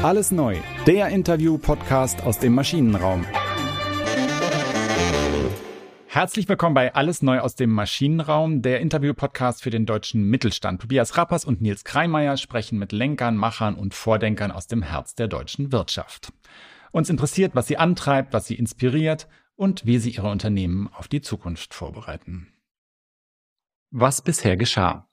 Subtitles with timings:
[0.00, 0.56] Alles neu,
[0.86, 3.26] der Interview-Podcast aus dem Maschinenraum.
[6.06, 10.82] Herzlich willkommen bei Alles neu aus dem Maschinenraum, der Interview-Podcast für den deutschen Mittelstand.
[10.82, 15.26] Tobias Rappers und Nils Kreimeier sprechen mit Lenkern, Machern und Vordenkern aus dem Herz der
[15.26, 16.32] deutschen Wirtschaft.
[16.92, 19.26] Uns interessiert, was sie antreibt, was sie inspiriert
[19.56, 22.52] und wie sie ihre Unternehmen auf die Zukunft vorbereiten.
[23.90, 25.08] Was bisher geschah.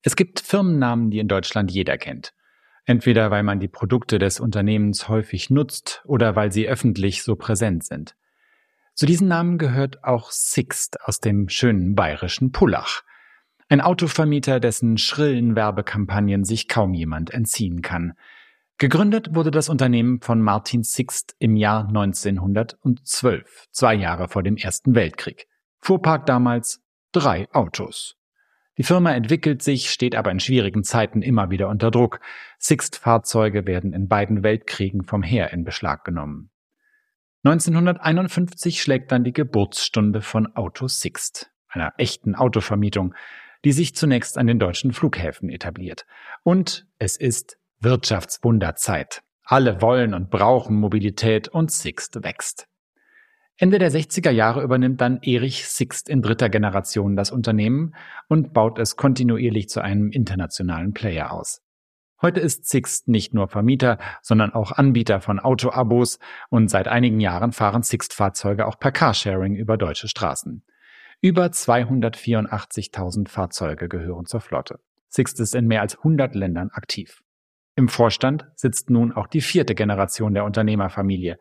[0.00, 2.32] Es gibt Firmennamen, die in Deutschland jeder kennt.
[2.88, 7.84] Entweder weil man die Produkte des Unternehmens häufig nutzt oder weil sie öffentlich so präsent
[7.84, 8.16] sind.
[8.94, 13.02] Zu diesen Namen gehört auch Sixt aus dem schönen bayerischen Pullach.
[13.68, 18.14] Ein Autovermieter, dessen schrillen Werbekampagnen sich kaum jemand entziehen kann.
[18.78, 24.94] Gegründet wurde das Unternehmen von Martin Sixt im Jahr 1912, zwei Jahre vor dem Ersten
[24.94, 25.46] Weltkrieg.
[25.80, 26.80] Fuhrpark damals
[27.12, 28.17] drei Autos.
[28.78, 32.20] Die Firma entwickelt sich, steht aber in schwierigen Zeiten immer wieder unter Druck.
[32.58, 36.50] Sixt-Fahrzeuge werden in beiden Weltkriegen vom Heer in Beschlag genommen.
[37.42, 43.14] 1951 schlägt dann die Geburtsstunde von Auto Sixt, einer echten Autovermietung,
[43.64, 46.06] die sich zunächst an den deutschen Flughäfen etabliert.
[46.44, 49.22] Und es ist Wirtschaftswunderzeit.
[49.42, 52.68] Alle wollen und brauchen Mobilität und Sixt wächst.
[53.60, 57.96] Ende der 60er Jahre übernimmt dann Erich Sixt in dritter Generation das Unternehmen
[58.28, 61.60] und baut es kontinuierlich zu einem internationalen Player aus.
[62.22, 66.20] Heute ist Sixt nicht nur Vermieter, sondern auch Anbieter von Autoabos
[66.50, 70.62] und seit einigen Jahren fahren Sixt-Fahrzeuge auch per Carsharing über deutsche Straßen.
[71.20, 74.78] Über 284.000 Fahrzeuge gehören zur Flotte.
[75.08, 77.22] Sixt ist in mehr als 100 Ländern aktiv.
[77.74, 81.38] Im Vorstand sitzt nun auch die vierte Generation der Unternehmerfamilie.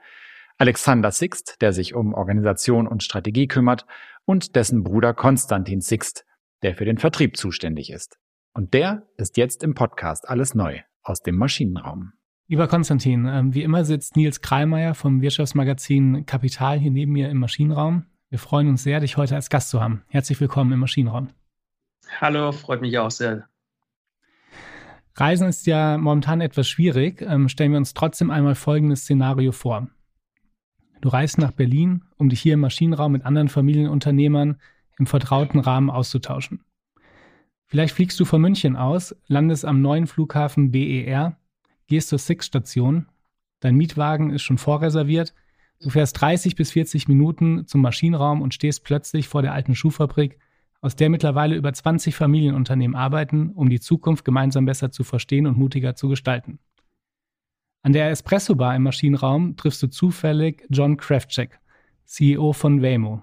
[0.59, 3.85] Alexander Sixt, der sich um Organisation und Strategie kümmert,
[4.25, 6.25] und dessen Bruder Konstantin Sixt,
[6.63, 8.17] der für den Vertrieb zuständig ist.
[8.53, 12.13] Und der ist jetzt im Podcast Alles Neu aus dem Maschinenraum.
[12.47, 17.37] Lieber Konstantin, ähm, wie immer sitzt Nils Kreimeier vom Wirtschaftsmagazin Kapital hier neben mir im
[17.37, 18.05] Maschinenraum.
[18.29, 20.03] Wir freuen uns sehr, dich heute als Gast zu haben.
[20.07, 21.29] Herzlich willkommen im Maschinenraum.
[22.19, 23.47] Hallo, freut mich auch sehr.
[25.13, 27.21] Reisen ist ja momentan etwas schwierig.
[27.21, 29.87] Ähm, stellen wir uns trotzdem einmal folgendes Szenario vor.
[31.01, 34.57] Du reist nach Berlin, um dich hier im Maschinenraum mit anderen Familienunternehmern
[34.97, 36.61] im vertrauten Rahmen auszutauschen.
[37.65, 41.37] Vielleicht fliegst du von München aus, landest am neuen Flughafen BER,
[41.87, 43.07] gehst zur Six-Station,
[43.59, 45.33] dein Mietwagen ist schon vorreserviert,
[45.81, 50.39] du fährst 30 bis 40 Minuten zum Maschinenraum und stehst plötzlich vor der alten Schuhfabrik,
[50.81, 55.57] aus der mittlerweile über 20 Familienunternehmen arbeiten, um die Zukunft gemeinsam besser zu verstehen und
[55.57, 56.59] mutiger zu gestalten.
[57.87, 61.57] An der Espresso-Bar im Maschinenraum triffst du zufällig John Kraftschick,
[62.03, 63.21] CEO von Waymo,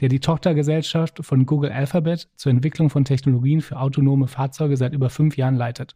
[0.00, 5.10] der die Tochtergesellschaft von Google Alphabet zur Entwicklung von Technologien für autonome Fahrzeuge seit über
[5.10, 5.94] fünf Jahren leitet.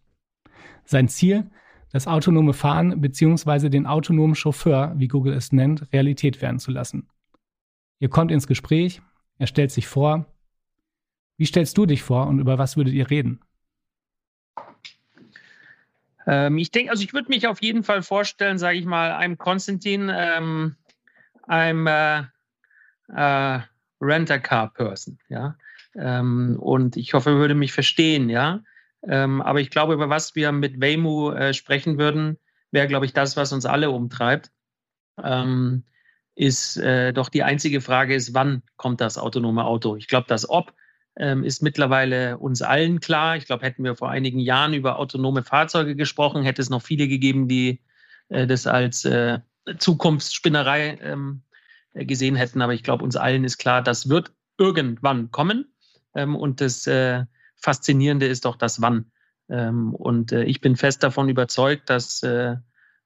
[0.85, 1.51] Sein Ziel,
[1.91, 3.71] das autonome Fahren bzw.
[3.71, 7.09] den autonomen Chauffeur, wie Google es nennt, Realität werden zu lassen.
[7.99, 9.01] Ihr kommt ins Gespräch,
[9.39, 10.27] er stellt sich vor.
[11.39, 13.41] Wie stellst du dich vor und über was würdet ihr reden?
[16.27, 19.39] Ähm, ich denke, also ich würde mich auf jeden Fall vorstellen, sage ich mal, einem
[19.39, 20.77] Konstantin, ähm,
[21.47, 22.23] einem äh,
[23.09, 23.61] äh,
[24.01, 25.57] Rent-A-Car-Person, ja.
[25.95, 28.63] Ähm, und ich hoffe, er würde mich verstehen, ja.
[29.07, 32.39] Ähm, aber ich glaube, über was wir mit Waymo äh, sprechen würden,
[32.71, 34.51] wäre, glaube ich, das, was uns alle umtreibt.
[35.23, 35.85] Ähm,
[36.35, 39.97] ist äh, doch die einzige Frage ist, wann kommt das autonome Auto?
[39.97, 40.73] Ich glaube, das Ob
[41.17, 43.37] ähm, ist mittlerweile uns allen klar.
[43.37, 47.09] Ich glaube, hätten wir vor einigen Jahren über autonome Fahrzeuge gesprochen, hätte es noch viele
[47.09, 47.81] gegeben, die
[48.29, 49.41] äh, das als äh,
[49.79, 51.43] Zukunftsspinnerei ähm,
[51.93, 52.63] äh, gesehen hätten.
[52.63, 55.73] Aber ich glaube, uns allen ist klar, das wird irgendwann kommen.
[56.15, 56.89] Ähm, und das
[57.57, 59.13] Faszinierende ist doch das Wann.
[59.47, 62.25] Und ich bin fest davon überzeugt, dass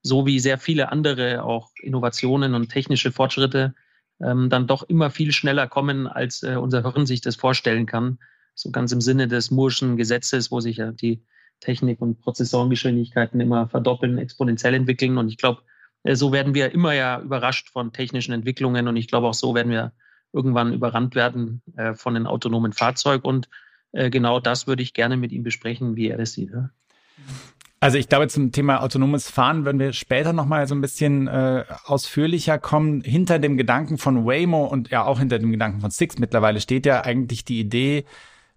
[0.02, 3.74] so wie sehr viele andere auch Innovationen und technische Fortschritte
[4.20, 8.18] ähm, dann doch immer viel schneller kommen, als äh, unser Hirn sich das vorstellen kann.
[8.54, 11.22] So ganz im Sinne des Murschen Gesetzes, wo sich ja die
[11.60, 15.18] Technik und Prozessorengeschwindigkeiten immer verdoppeln, exponentiell entwickeln.
[15.18, 15.62] Und ich glaube,
[16.02, 18.88] äh, so werden wir immer ja überrascht von technischen Entwicklungen.
[18.88, 19.92] Und ich glaube, auch so werden wir
[20.32, 23.26] irgendwann überrannt werden äh, von den autonomen Fahrzeugen.
[23.26, 23.48] Und
[23.92, 26.50] äh, genau das würde ich gerne mit ihm besprechen, wie er das sieht.
[26.50, 26.70] Ja.
[27.78, 31.64] Also ich glaube, zum Thema autonomes Fahren werden wir später nochmal so ein bisschen äh,
[31.84, 33.02] ausführlicher kommen.
[33.02, 36.86] Hinter dem Gedanken von Waymo und ja auch hinter dem Gedanken von Six mittlerweile steht
[36.86, 38.06] ja eigentlich die Idee,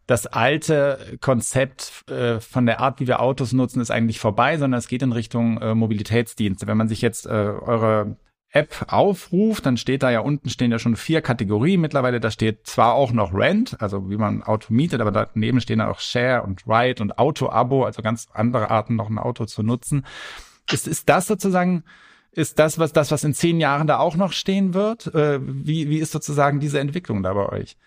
[0.07, 4.80] das alte Konzept äh, von der Art, wie wir Autos nutzen, ist eigentlich vorbei, sondern
[4.80, 6.66] es geht in Richtung äh, Mobilitätsdienste.
[6.66, 8.16] Wenn man sich jetzt äh, eure
[8.51, 12.19] App aufruft, dann steht da ja unten stehen ja schon vier Kategorien mittlerweile.
[12.19, 16.00] Da steht zwar auch noch Rent, also wie man Auto mietet, aber daneben stehen auch
[16.00, 20.06] Share und Ride und Auto-Abo, also ganz andere Arten, noch ein Auto zu nutzen.
[20.72, 21.84] Ist, ist das sozusagen,
[22.31, 25.13] ist das, was das, was in zehn Jahren da auch noch stehen wird?
[25.13, 27.78] Äh, wie, wie ist sozusagen diese Entwicklung da bei euch?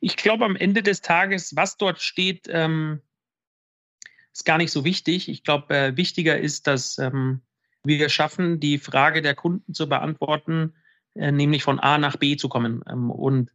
[0.00, 3.00] Ich glaube, am Ende des Tages, was dort steht, ähm,
[4.32, 5.28] ist gar nicht so wichtig.
[5.28, 7.42] Ich glaube, äh, wichtiger ist, dass ähm,
[7.84, 10.74] wir schaffen, die Frage der Kunden zu beantworten,
[11.14, 13.50] äh, nämlich von A nach B zu kommen ähm, und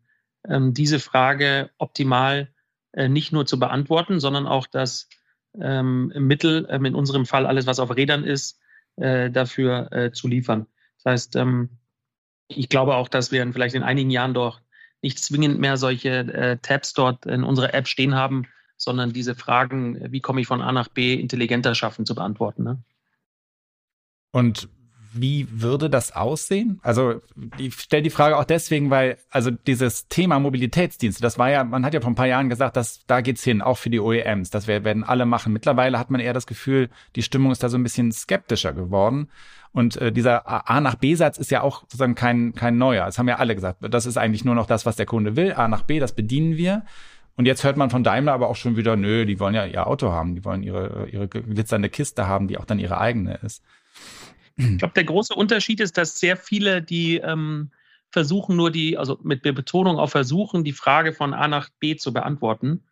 [0.47, 2.51] ähm, diese Frage optimal
[2.91, 5.07] äh, nicht nur zu beantworten, sondern auch das
[5.59, 8.59] ähm, Mittel, in unserem Fall alles, was auf Rädern ist,
[8.95, 10.67] äh, dafür zu liefern.
[11.03, 11.37] Das heißt,
[12.47, 14.61] ich glaube auch, dass wir vielleicht in einigen Jahren doch
[15.01, 18.47] nicht zwingend mehr solche Tabs dort in unserer App stehen haben,
[18.77, 22.83] sondern diese Fragen, wie komme ich von A nach B, intelligenter schaffen zu beantworten.
[24.33, 24.67] Und
[25.13, 26.79] wie würde das aussehen?
[26.81, 27.21] Also
[27.59, 31.85] ich stelle die Frage auch deswegen, weil also dieses Thema Mobilitätsdienste, das war ja, man
[31.85, 34.49] hat ja vor ein paar Jahren gesagt, dass da geht's hin, auch für die OEMs.
[34.49, 35.53] Das werden alle machen.
[35.53, 39.29] Mittlerweile hat man eher das Gefühl, die Stimmung ist da so ein bisschen skeptischer geworden.
[39.71, 43.05] Und äh, dieser A nach B-Satz ist ja auch sozusagen kein kein neuer.
[43.05, 43.79] Das haben ja alle gesagt.
[43.81, 45.53] Das ist eigentlich nur noch das, was der Kunde will.
[45.53, 46.85] A nach B, das bedienen wir.
[47.35, 49.87] Und jetzt hört man von Daimler aber auch schon wieder, nö, die wollen ja ihr
[49.87, 53.63] Auto haben, die wollen ihre, ihre glitzernde Kiste haben, die auch dann ihre eigene ist.
[54.55, 57.71] Ich glaube, der große Unterschied ist, dass sehr viele, die ähm,
[58.11, 61.95] versuchen nur die, also mit der Betonung auf versuchen, die Frage von A nach B
[61.95, 62.83] zu beantworten,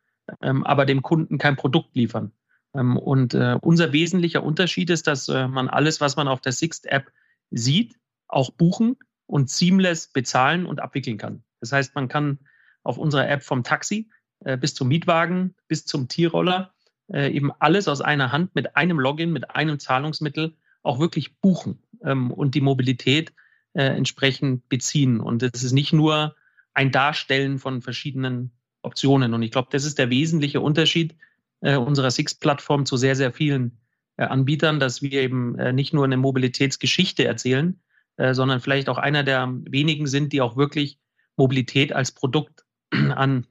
[0.42, 2.32] ähm, aber dem Kunden kein Produkt liefern.
[2.74, 6.54] Ähm, und äh, unser wesentlicher Unterschied ist, dass äh, man alles, was man auf der
[6.54, 7.12] Sixt App
[7.52, 7.96] sieht,
[8.28, 8.98] auch buchen
[9.28, 11.44] und seamless bezahlen und abwickeln kann.
[11.60, 12.40] Das heißt, man kann
[12.84, 14.10] auf unserer App vom Taxi
[14.44, 16.74] äh, bis zum Mietwagen, bis zum Tierroller
[17.14, 21.80] äh, eben alles aus einer Hand mit einem Login, mit einem Zahlungsmittel auch wirklich buchen
[22.04, 23.34] ähm, und die Mobilität
[23.74, 25.20] äh, entsprechend beziehen.
[25.20, 26.36] Und es ist nicht nur
[26.74, 28.52] ein Darstellen von verschiedenen
[28.82, 29.34] Optionen.
[29.34, 31.16] Und ich glaube, das ist der wesentliche Unterschied
[31.62, 33.78] äh, unserer Six-Plattform zu sehr, sehr vielen
[34.18, 37.80] äh, Anbietern, dass wir eben äh, nicht nur eine Mobilitätsgeschichte erzählen,
[38.18, 41.00] äh, sondern vielleicht auch einer der wenigen sind, die auch wirklich
[41.38, 43.48] Mobilität als Produkt an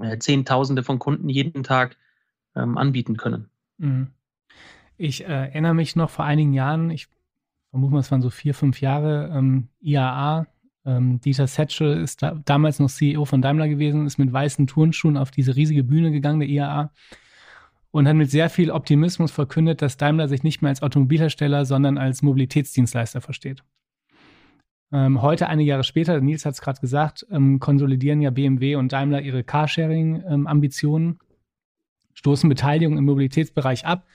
[0.00, 1.96] äh, Zehntausende von Kunden jeden Tag
[2.56, 3.50] ähm, anbieten können.
[3.78, 4.08] Mhm.
[4.96, 7.08] Ich äh, erinnere mich noch vor einigen Jahren, ich
[7.70, 10.46] vermute mal, es waren so vier, fünf Jahre, ähm, IAA,
[10.86, 15.16] ähm, Dieter Setschel ist da, damals noch CEO von Daimler gewesen, ist mit weißen Turnschuhen
[15.16, 16.92] auf diese riesige Bühne gegangen, der IAA,
[17.90, 21.98] und hat mit sehr viel Optimismus verkündet, dass Daimler sich nicht mehr als Automobilhersteller, sondern
[21.98, 23.64] als Mobilitätsdienstleister versteht.
[24.92, 28.92] Ähm, heute, einige Jahre später, Nils hat es gerade gesagt, ähm, konsolidieren ja BMW und
[28.92, 31.18] Daimler ihre Carsharing-Ambitionen, ähm,
[32.12, 34.06] stoßen Beteiligung im Mobilitätsbereich ab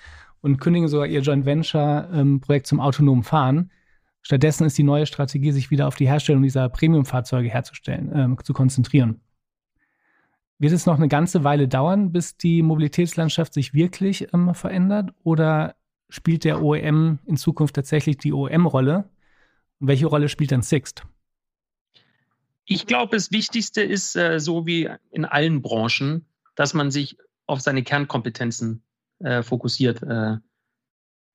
[0.42, 3.72] und kündigen sogar ihr Joint Venture-Projekt zum autonomen Fahren.
[4.22, 8.54] Stattdessen ist die neue Strategie, sich wieder auf die Herstellung dieser Premium-Fahrzeuge herzustellen, äh, zu
[8.54, 9.22] konzentrieren.
[10.60, 15.12] Wird es noch eine ganze Weile dauern, bis die Mobilitätslandschaft sich wirklich ähm, verändert?
[15.24, 15.76] Oder
[16.10, 19.10] spielt der OEM in Zukunft tatsächlich die OEM-Rolle?
[19.80, 21.04] Welche Rolle spielt dann Sixt?
[22.66, 26.26] Ich glaube, das Wichtigste ist, äh, so wie in allen Branchen,
[26.56, 28.84] dass man sich auf seine Kernkompetenzen
[29.20, 30.02] äh, fokussiert.
[30.04, 30.38] Äh,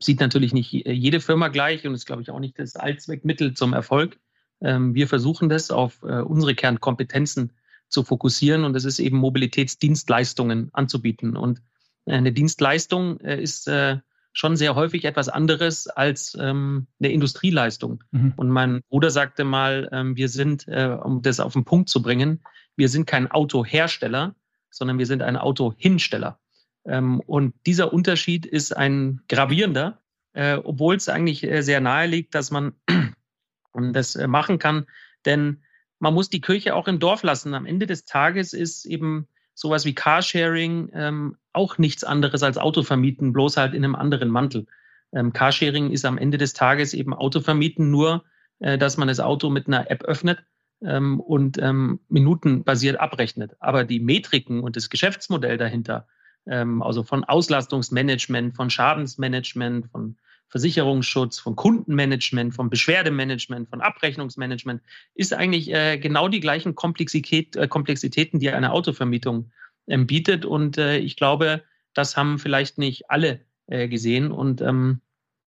[0.00, 3.72] sieht natürlich nicht jede Firma gleich und ist, glaube ich, auch nicht das Allzweckmittel zum
[3.72, 4.18] Erfolg.
[4.60, 7.52] Ähm, wir versuchen das auf äh, unsere Kernkompetenzen
[7.88, 11.36] zu fokussieren und das ist eben Mobilitätsdienstleistungen anzubieten.
[11.36, 11.62] Und
[12.06, 13.98] eine Dienstleistung äh, ist äh,
[14.32, 18.02] schon sehr häufig etwas anderes als ähm, eine Industrieleistung.
[18.10, 18.32] Mhm.
[18.36, 22.02] Und mein Bruder sagte mal, ähm, wir sind, äh, um das auf den Punkt zu
[22.02, 22.42] bringen,
[22.76, 24.34] wir sind kein Autohersteller,
[24.70, 26.40] sondern wir sind ein Autohinsteller.
[26.86, 30.00] Ähm, und dieser Unterschied ist ein gravierender,
[30.34, 32.74] äh, obwohl es eigentlich äh, sehr nahe liegt, dass man
[33.74, 34.86] das äh, machen kann.
[35.24, 35.62] Denn
[35.98, 37.54] man muss die Kirche auch im Dorf lassen.
[37.54, 43.32] Am Ende des Tages ist eben sowas wie Carsharing ähm, auch nichts anderes als Autovermieten,
[43.32, 44.66] bloß halt in einem anderen Mantel.
[45.12, 48.24] Ähm, Carsharing ist am Ende des Tages eben Autovermieten, nur
[48.60, 50.44] dass man das Auto mit einer App öffnet
[50.78, 53.56] und ähm, minutenbasiert abrechnet.
[53.58, 56.06] Aber die Metriken und das Geschäftsmodell dahinter,
[56.46, 60.16] ähm, also von Auslastungsmanagement, von Schadensmanagement, von
[60.48, 64.82] Versicherungsschutz, von Kundenmanagement, von Beschwerdemanagement, von Abrechnungsmanagement,
[65.14, 69.50] ist eigentlich äh, genau die gleichen Komplexität, äh, Komplexitäten, die eine Autovermietung
[69.88, 70.44] ähm, bietet.
[70.44, 74.30] Und äh, ich glaube, das haben vielleicht nicht alle äh, gesehen.
[74.30, 75.00] Und ähm,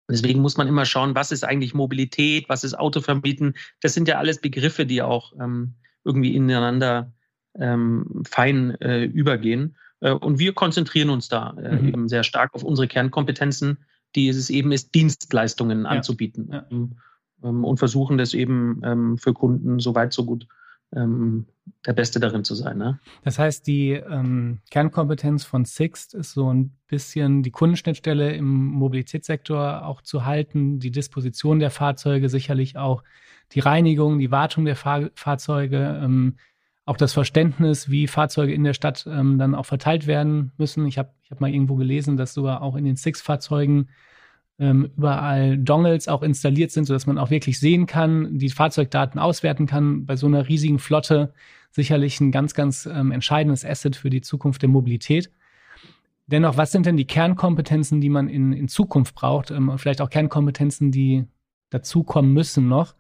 [0.09, 3.55] deswegen muss man immer schauen, was ist eigentlich Mobilität, was ist Autovermieten.
[3.81, 5.75] Das sind ja alles Begriffe, die auch ähm,
[6.05, 7.12] irgendwie ineinander
[7.59, 9.76] ähm, fein äh, übergehen.
[10.04, 11.88] Äh, und wir konzentrieren uns da äh, mhm.
[11.88, 13.78] eben sehr stark auf unsere Kernkompetenzen,
[14.14, 15.88] die es eben ist, Dienstleistungen ja.
[15.88, 16.50] anzubieten.
[16.52, 16.66] Ja.
[16.70, 16.96] Ähm,
[17.42, 20.46] ähm, und versuchen das eben ähm, für Kunden so weit, so gut
[20.96, 22.78] der Beste darin zu sein.
[22.78, 23.00] Ne?
[23.25, 29.84] Das heißt, die ähm, Kernkompetenz von Sixt ist so ein bisschen die Kundenschnittstelle im Mobilitätssektor
[29.84, 33.02] auch zu halten, die Disposition der Fahrzeuge, sicherlich auch
[33.50, 36.37] die Reinigung, die Wartung der Fahr Fahrzeuge, ähm,
[36.87, 40.87] auch das Verständnis, wie Fahrzeuge in der Stadt ähm, dann auch verteilt werden müssen.
[40.87, 43.88] Ich habe ich hab mal irgendwo gelesen, dass sogar auch in den Six-Fahrzeugen
[44.59, 49.67] ähm, überall Dongles auch installiert sind, sodass man auch wirklich sehen kann, die Fahrzeugdaten auswerten
[49.67, 50.05] kann.
[50.07, 51.33] Bei so einer riesigen Flotte
[51.71, 55.31] sicherlich ein ganz, ganz ähm, entscheidendes Asset für die Zukunft der Mobilität.
[56.26, 59.50] Dennoch, was sind denn die Kernkompetenzen, die man in, in Zukunft braucht?
[59.50, 61.25] Ähm, vielleicht auch Kernkompetenzen, die
[61.71, 62.95] dazukommen müssen noch,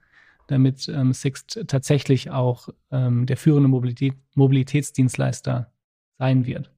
[0.46, 5.72] damit ähm, Sixt tatsächlich auch ähm, der führende Mobilität, Mobilitätsdienstleister
[6.18, 6.70] sein wird.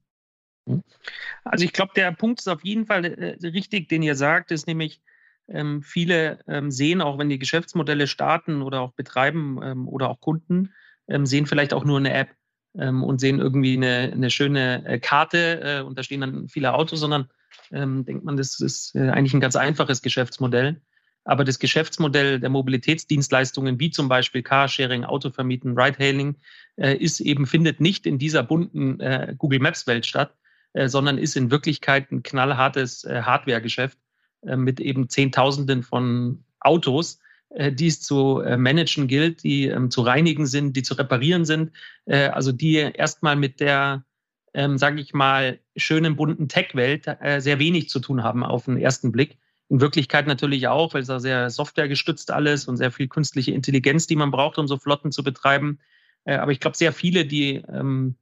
[1.43, 4.67] Also ich glaube, der Punkt ist auf jeden Fall äh, richtig, den ihr sagt, ist
[4.67, 5.01] nämlich,
[5.49, 10.19] ähm, viele ähm, sehen auch, wenn die Geschäftsmodelle starten oder auch betreiben ähm, oder auch
[10.19, 10.73] Kunden,
[11.07, 12.29] ähm, sehen vielleicht auch nur eine App
[12.73, 16.99] und sehen irgendwie eine, eine schöne äh, Karte äh, und da stehen dann viele Autos,
[16.99, 17.27] sondern
[17.71, 20.79] denkt man, das ist äh, eigentlich ein ganz einfaches Geschäftsmodell.
[21.27, 26.37] Aber das Geschäftsmodell der Mobilitätsdienstleistungen, wie zum Beispiel Carsharing, Autovermieten, Ride-Hailing,
[26.77, 30.33] äh, ist eben, findet nicht in dieser bunten äh, Google Maps-Welt statt,
[30.71, 33.97] äh, sondern ist in Wirklichkeit ein knallhartes Hardware-Geschäft
[34.43, 37.19] mit eben Zehntausenden von Autos,
[37.49, 41.71] die es zu managen gilt, die ähm, zu reinigen sind, die zu reparieren sind,
[42.05, 44.05] also die erstmal mit der,
[44.53, 47.05] ähm, sage ich mal, schönen bunten Tech-Welt
[47.39, 49.37] sehr wenig zu tun haben auf den ersten Blick
[49.69, 54.07] in Wirklichkeit natürlich auch, weil es da sehr softwaregestützt alles und sehr viel künstliche Intelligenz,
[54.07, 55.79] die man braucht, um so Flotten zu betreiben.
[56.25, 58.15] Äh, aber ich glaube, sehr viele, die ähm,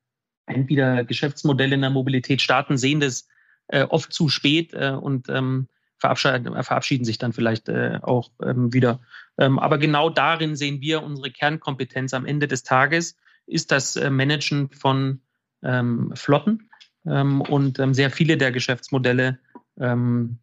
[0.48, 3.28] entweder Geschäftsmodelle in der Mobilität starten, sehen das
[3.68, 8.74] äh, oft zu spät äh, und ähm, verabschieden, verabschieden sich dann vielleicht äh, auch ähm,
[8.74, 9.00] wieder.
[9.38, 14.10] Ähm, aber genau darin sehen wir unsere Kernkompetenz am Ende des Tages, ist das äh,
[14.10, 15.22] Managen von
[15.64, 16.70] ähm, Flotten.
[17.06, 19.40] Ähm, und ähm, sehr viele der Geschäftsmodelle
[19.80, 20.40] ähm,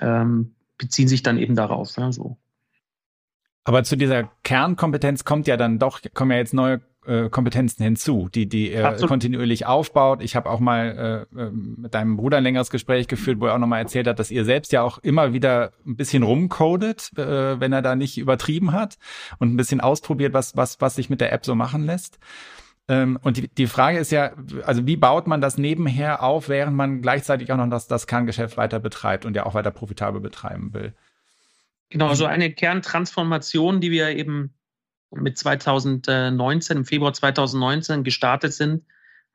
[0.00, 1.96] ähm, beziehen sich dann eben darauf.
[1.96, 2.36] Ja, so.
[3.64, 8.28] Aber zu dieser Kernkompetenz kommt ja dann doch, kommen ja jetzt neue äh, Kompetenzen hinzu,
[8.34, 10.22] die die äh, kontinuierlich aufbaut.
[10.22, 13.54] Ich habe auch mal äh, äh, mit deinem Bruder ein längeres Gespräch geführt, wo er
[13.54, 17.60] auch nochmal erzählt hat, dass ihr selbst ja auch immer wieder ein bisschen rumcodet, äh,
[17.60, 18.98] wenn er da nicht übertrieben hat
[19.38, 22.18] und ein bisschen ausprobiert, was was was sich mit der App so machen lässt.
[22.88, 24.32] Ähm, und die, die Frage ist ja,
[24.64, 28.56] also wie baut man das nebenher auf, während man gleichzeitig auch noch das, das Kerngeschäft
[28.56, 30.94] weiter betreibt und ja auch weiter profitabel betreiben will?
[31.90, 34.54] Genau, so eine Kerntransformation, die wir eben
[35.10, 38.84] mit 2019, im Februar 2019 gestartet sind.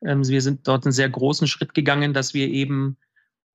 [0.05, 2.97] Ähm, wir sind dort einen sehr großen Schritt gegangen, dass wir eben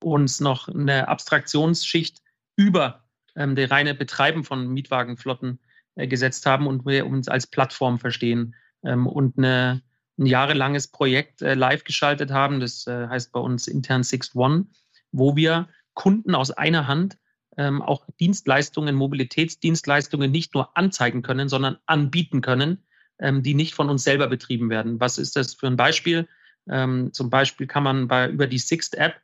[0.01, 2.21] uns noch eine Abstraktionsschicht
[2.55, 3.03] über
[3.35, 5.59] ähm, das reine Betreiben von Mietwagenflotten
[5.95, 9.81] äh, gesetzt haben und wir uns als Plattform verstehen ähm, und eine
[10.19, 12.59] ein jahrelanges Projekt äh, live geschaltet haben.
[12.59, 14.67] Das äh, heißt bei uns intern Sixth One,
[15.11, 17.17] wo wir Kunden aus einer Hand
[17.57, 22.83] ähm, auch Dienstleistungen, Mobilitätsdienstleistungen nicht nur anzeigen können, sondern anbieten können,
[23.19, 24.99] ähm, die nicht von uns selber betrieben werden.
[24.99, 26.27] Was ist das für ein Beispiel?
[26.69, 29.15] Ähm, zum Beispiel kann man bei, über die Sixth App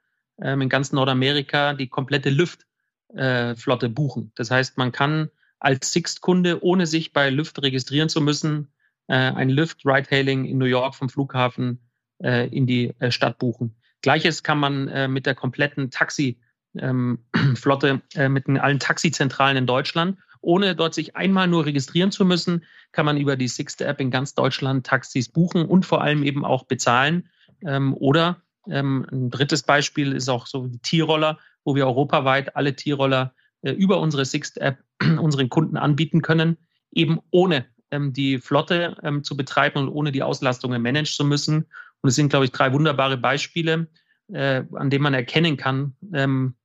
[0.42, 4.32] ähm, in ganz Nordamerika die komplette Lyft-Flotte äh, buchen.
[4.36, 8.70] Das heißt, man kann als Sixt-Kunde, ohne sich bei Lyft registrieren zu müssen,
[9.14, 11.80] ein Lyft Ride-Hailing in New York vom Flughafen
[12.24, 13.76] äh, in die äh, Stadt buchen.
[14.02, 16.40] Gleiches kann man äh, mit der kompletten Taxi
[16.78, 17.20] ähm,
[18.16, 20.18] äh, mit allen Taxizentralen in Deutschland.
[20.42, 24.12] Ohne dort sich einmal nur registrieren zu müssen, kann man über die Sixth App in
[24.12, 27.30] ganz Deutschland Taxis buchen und vor allem eben auch bezahlen.
[27.66, 32.76] Ähm, oder ähm, ein drittes Beispiel ist auch so die T-Roller, wo wir europaweit alle
[32.76, 34.78] T-Roller äh, über unsere Sixth App
[35.20, 36.58] unseren Kunden anbieten können,
[36.92, 37.66] eben ohne
[38.00, 41.66] die Flotte ähm, zu betreiben und ohne die Auslastungen managen zu müssen.
[42.02, 43.88] Und es sind, glaube ich, drei wunderbare Beispiele,
[44.32, 46.56] äh, an denen man erkennen kann, ähm,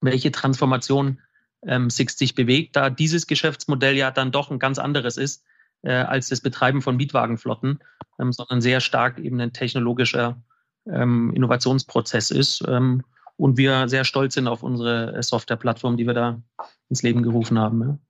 [0.00, 1.20] welche Transformation
[1.66, 5.44] ähm, Sixt sich bewegt, da dieses Geschäftsmodell ja dann doch ein ganz anderes ist
[5.82, 7.80] äh, als das Betreiben von Mietwagenflotten,
[8.18, 10.42] ähm, sondern sehr stark eben ein technologischer
[10.86, 12.64] ähm, Innovationsprozess ist.
[12.66, 13.04] Ähm,
[13.36, 16.42] und wir sehr stolz sind auf unsere äh, Softwareplattform, die wir da
[16.88, 18.00] ins Leben gerufen haben.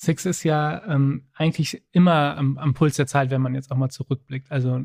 [0.00, 3.76] Six ist ja ähm, eigentlich immer am, am, Puls der Zeit, wenn man jetzt auch
[3.76, 4.52] mal zurückblickt.
[4.52, 4.80] Also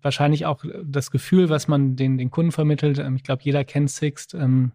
[0.00, 2.98] wahrscheinlich auch das Gefühl, was man den, den Kunden vermittelt.
[2.98, 4.72] Ähm, ich glaube, jeder kennt Sixt, ähm,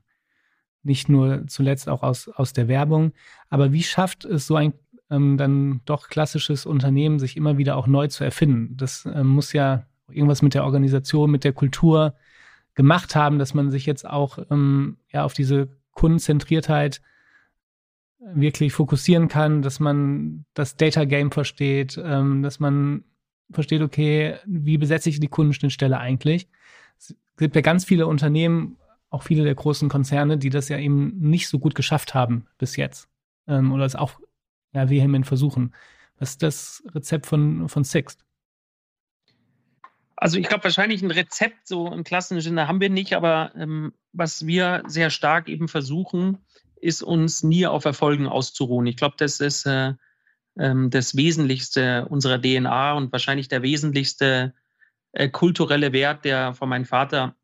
[0.83, 3.13] nicht nur zuletzt auch aus, aus der Werbung.
[3.49, 4.73] Aber wie schafft es so ein
[5.09, 8.77] ähm, dann doch klassisches Unternehmen, sich immer wieder auch neu zu erfinden?
[8.77, 12.13] Das ähm, muss ja irgendwas mit der Organisation, mit der Kultur
[12.75, 17.01] gemacht haben, dass man sich jetzt auch ähm, ja, auf diese Kundenzentriertheit
[18.19, 23.03] wirklich fokussieren kann, dass man das Data Game versteht, ähm, dass man
[23.51, 26.47] versteht, okay, wie besetze ich die Kundenschnittstelle eigentlich?
[26.97, 28.77] Es gibt ja ganz viele Unternehmen,
[29.09, 32.75] auch viele der großen Konzerne, die das ja eben nicht so gut geschafft haben bis
[32.75, 33.09] jetzt.
[33.47, 34.19] Ähm, oder es auch
[34.73, 35.73] ja, vehement versuchen.
[36.19, 38.25] Was ist das Rezept von, von Sixt?
[40.17, 43.93] Also ich glaube, wahrscheinlich ein Rezept so im klassischen Sinne haben wir nicht, aber ähm,
[44.11, 46.39] was wir sehr stark eben versuchen,
[46.81, 48.87] ist uns nie auf Erfolgen auszuruhen.
[48.87, 49.93] Ich glaube, das ist äh,
[50.57, 54.53] ähm, das Wesentlichste unserer DNA und wahrscheinlich der wesentlichste
[55.11, 57.35] äh, kulturelle Wert, der von meinem Vater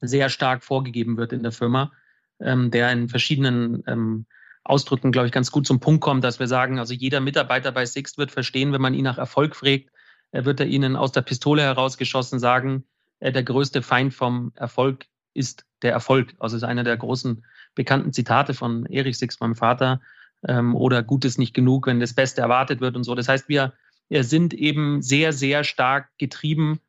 [0.00, 1.92] sehr stark vorgegeben wird in der Firma,
[2.40, 4.26] ähm, der in verschiedenen ähm,
[4.62, 7.86] Ausdrücken, glaube ich, ganz gut zum Punkt kommt, dass wir sagen, also jeder Mitarbeiter bei
[7.86, 9.90] Sixt wird verstehen, wenn man ihn nach Erfolg fragt,
[10.32, 12.84] äh, wird er ihnen aus der Pistole herausgeschossen sagen,
[13.20, 16.34] äh, der größte Feind vom Erfolg ist der Erfolg.
[16.38, 17.44] Also ist einer der großen
[17.74, 20.00] bekannten Zitate von Erich Sixt, meinem Vater,
[20.46, 23.14] ähm, oder gut ist nicht genug, wenn das Beste erwartet wird und so.
[23.14, 23.72] Das heißt, wir,
[24.12, 26.80] sind eben sehr, sehr stark getrieben,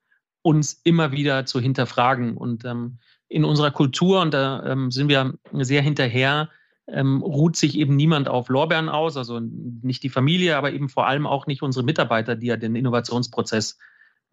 [0.42, 2.36] uns immer wieder zu hinterfragen.
[2.36, 6.50] Und ähm, in unserer Kultur, und da ähm, sind wir sehr hinterher,
[6.88, 11.06] ähm, ruht sich eben niemand auf Lorbeeren aus, also nicht die Familie, aber eben vor
[11.08, 13.78] allem auch nicht unsere Mitarbeiter, die ja den Innovationsprozess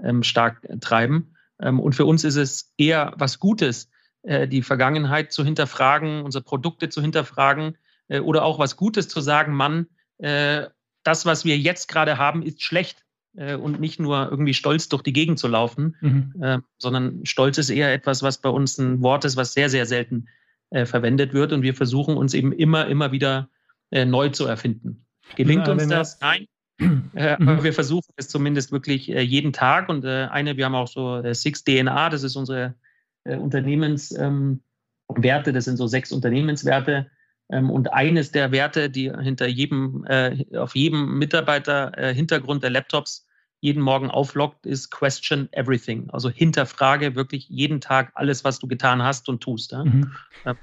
[0.03, 1.35] ähm, stark treiben.
[1.61, 3.91] Ähm, und für uns ist es eher was Gutes,
[4.29, 7.77] die Vergangenheit zu hinterfragen, unsere Produkte zu hinterfragen,
[8.09, 9.87] äh, oder auch was Gutes zu sagen, Mann,
[10.19, 10.67] äh,
[11.05, 13.05] das, was wir jetzt gerade haben, ist schlecht
[13.37, 16.35] äh, und nicht nur irgendwie stolz durch die Gegend zu laufen, mhm.
[16.43, 19.87] äh, sondern Stolz ist eher etwas, was bei uns ein Wort ist, was sehr, sehr
[19.87, 20.29] selten
[20.71, 23.49] äh, verwendet wird und wir versuchen uns eben immer, immer wieder
[23.91, 25.07] äh, neu zu erfinden.
[25.37, 26.21] Gelingt ja, uns das?
[26.21, 26.47] Nein.
[27.15, 27.65] Äh, aber mhm.
[27.65, 31.21] wir versuchen es zumindest wirklich äh, jeden Tag und äh, eine, wir haben auch so
[31.33, 32.77] Six DNA, das ist unsere
[33.25, 37.11] Unternehmenswerte, ähm, das sind so sechs Unternehmenswerte,
[37.51, 42.71] ähm, und eines der Werte, die hinter jedem, äh, auf jedem Mitarbeiter äh, Hintergrund der
[42.71, 43.27] Laptops
[43.61, 46.09] jeden Morgen auflockt, ist Question Everything.
[46.11, 49.73] Also hinterfrage wirklich jeden Tag alles, was du getan hast und tust.
[49.73, 49.85] Ja?
[49.85, 50.13] Mhm.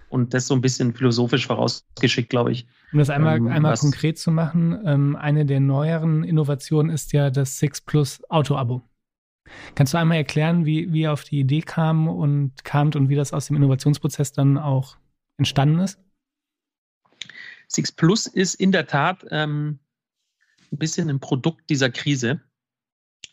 [0.10, 2.68] Und das so ein bisschen philosophisch vorausgeschickt, glaube ich.
[2.94, 7.32] Um das einmal, ähm, einmal konkret zu machen, ähm, eine der neueren Innovationen ist ja
[7.32, 8.82] das Six Plus Auto-Abo.
[9.76, 13.16] Kannst du einmal erklären, wie, wie ihr auf die Idee kam und kamt und wie
[13.16, 14.98] das aus dem Innovationsprozess dann auch
[15.38, 16.00] entstanden ist?
[17.68, 19.80] Six Plus ist in der Tat ähm,
[20.72, 22.42] ein bisschen ein Produkt dieser Krise,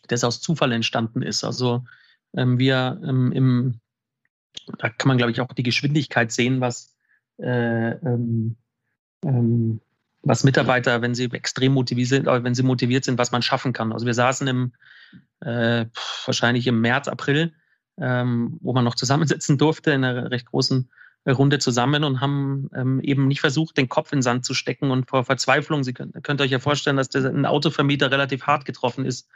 [0.07, 1.43] das aus Zufall entstanden ist.
[1.43, 1.83] Also
[2.35, 3.79] ähm, wir ähm, im,
[4.77, 6.95] da kann man, glaube ich, auch die Geschwindigkeit sehen, was,
[7.37, 8.55] äh, ähm,
[9.23, 9.81] ähm,
[10.21, 13.73] was Mitarbeiter, wenn sie extrem motiviert sind, äh, wenn sie motiviert sind, was man schaffen
[13.73, 13.93] kann.
[13.93, 14.73] Also wir saßen im
[15.41, 15.85] äh,
[16.25, 17.53] wahrscheinlich im März, April,
[17.99, 20.89] ähm, wo man noch zusammensitzen durfte in einer recht großen
[21.27, 24.91] Runde zusammen und haben ähm, eben nicht versucht, den Kopf in den Sand zu stecken
[24.91, 28.65] und vor Verzweiflung, Sie könnt, könnt euch ja vorstellen, dass der, ein Autovermieter relativ hart
[28.65, 29.29] getroffen ist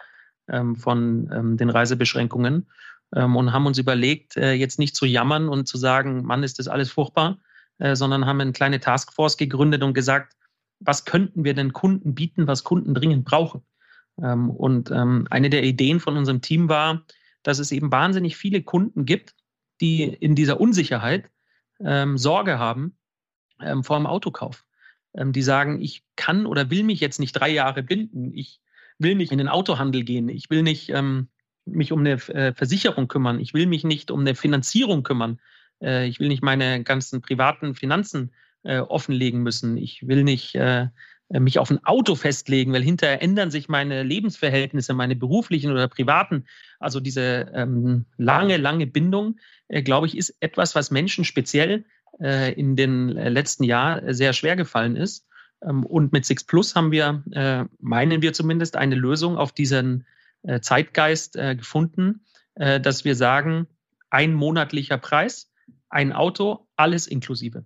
[0.50, 2.68] ähm, von ähm, den Reisebeschränkungen
[3.16, 6.60] ähm, und haben uns überlegt, äh, jetzt nicht zu jammern und zu sagen, Mann, ist
[6.60, 7.38] das alles furchtbar,
[7.78, 10.36] äh, sondern haben eine kleine Taskforce gegründet und gesagt,
[10.80, 13.62] was könnten wir den Kunden bieten, was Kunden dringend brauchen.
[14.22, 17.06] Ähm, und ähm, eine der Ideen von unserem Team war,
[17.44, 19.36] dass es eben wahnsinnig viele Kunden gibt,
[19.82, 21.30] die in dieser Unsicherheit
[21.80, 22.98] ähm, Sorge haben
[23.82, 24.66] vor dem Autokauf.
[25.16, 28.32] Die sagen, ich kann oder will mich jetzt nicht drei Jahre binden.
[28.36, 28.62] Ich
[29.00, 30.30] will nicht in den Autohandel gehen.
[30.30, 30.94] Ich will nicht
[31.68, 33.40] mich um eine äh, Versicherung kümmern.
[33.40, 35.40] Ich will mich nicht um eine Finanzierung kümmern.
[35.82, 38.32] Äh, ich will nicht meine ganzen privaten Finanzen
[38.64, 39.78] äh, offenlegen müssen.
[39.78, 40.58] Ich will nicht
[41.30, 46.46] mich auf ein Auto festlegen, weil hinterher ändern sich meine Lebensverhältnisse, meine beruflichen oder privaten.
[46.80, 49.38] Also diese ähm, lange, lange Bindung,
[49.68, 51.86] äh, glaube ich, ist etwas, was Menschen speziell
[52.22, 55.28] äh, in den äh, letzten Jahren sehr schwer gefallen ist.
[55.62, 60.06] Ähm, und mit Six Plus haben wir, äh, meinen wir zumindest, eine Lösung auf diesen
[60.44, 62.22] äh, Zeitgeist äh, gefunden,
[62.60, 63.68] dass wir sagen,
[64.10, 65.52] ein monatlicher Preis,
[65.90, 67.66] ein Auto, alles inklusive.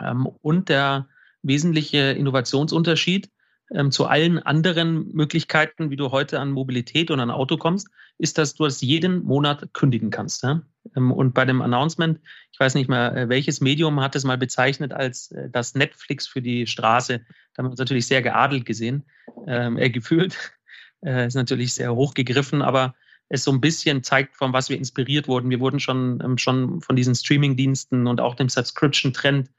[0.00, 1.08] Ähm, und der
[1.46, 3.30] wesentliche Innovationsunterschied
[3.72, 8.38] ähm, zu allen anderen Möglichkeiten, wie du heute an Mobilität und an Auto kommst, ist,
[8.38, 10.42] dass du es jeden Monat kündigen kannst.
[10.42, 10.62] Ja?
[10.96, 12.20] Ähm, und bei dem Announcement,
[12.52, 16.26] ich weiß nicht mehr, äh, welches Medium hat es mal bezeichnet als äh, das Netflix
[16.26, 17.18] für die Straße.
[17.18, 19.04] Da haben wir uns natürlich sehr geadelt gesehen,
[19.46, 20.36] ähm, äh, gefühlt.
[21.04, 22.94] Äh, ist natürlich sehr hoch gegriffen, aber
[23.28, 25.50] es so ein bisschen zeigt, von was wir inspiriert wurden.
[25.50, 29.50] Wir wurden schon, ähm, schon von diesen Streaming-Diensten und auch dem Subscription-Trend,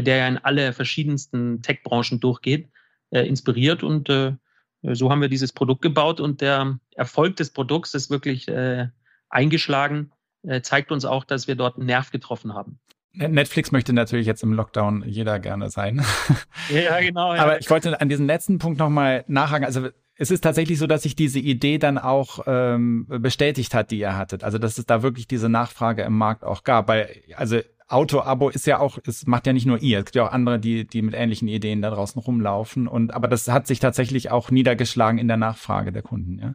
[0.00, 2.70] der ja in alle verschiedensten Tech-Branchen durchgeht,
[3.10, 4.32] äh, inspiriert und äh,
[4.82, 8.88] so haben wir dieses Produkt gebaut und der Erfolg des Produkts ist wirklich äh,
[9.28, 12.78] eingeschlagen, äh, zeigt uns auch, dass wir dort einen Nerv getroffen haben.
[13.14, 16.02] Netflix möchte natürlich jetzt im Lockdown jeder gerne sein.
[16.70, 17.34] Ja, genau.
[17.34, 17.42] Ja.
[17.42, 19.66] Aber ich wollte an diesen letzten Punkt nochmal nachhaken.
[19.66, 23.98] Also es ist tatsächlich so, dass sich diese Idee dann auch ähm, bestätigt hat, die
[23.98, 24.44] ihr hattet.
[24.44, 26.88] Also dass es da wirklich diese Nachfrage im Markt auch gab.
[26.88, 27.58] Weil, also
[27.92, 30.58] Auto-Abo ist ja auch, es macht ja nicht nur ihr, es gibt ja auch andere,
[30.58, 32.88] die, die mit ähnlichen Ideen da draußen rumlaufen.
[32.88, 36.54] Und aber das hat sich tatsächlich auch niedergeschlagen in der Nachfrage der Kunden, ja.